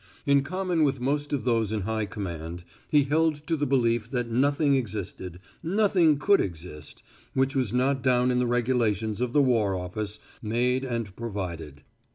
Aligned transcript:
In 0.25 0.41
common 0.41 0.83
with 0.83 0.99
most 0.99 1.31
of 1.31 1.45
those 1.45 1.71
in 1.71 1.81
high 1.81 2.07
command, 2.07 2.63
he 2.89 3.03
held 3.03 3.45
to 3.45 3.55
the 3.55 3.67
belief 3.67 4.09
that 4.09 4.31
nothing 4.31 4.73
existed 4.75 5.39
nothing 5.61 6.17
could 6.17 6.41
exist 6.41 7.03
which 7.35 7.55
was 7.55 7.71
not 7.71 8.01
down 8.01 8.31
in 8.31 8.39
the 8.39 8.47
regulations 8.47 9.21
of 9.21 9.31
the 9.31 9.43
war 9.43 9.75
office, 9.75 10.17
made 10.41 10.83
and 10.83 11.15
provided. 11.15 11.83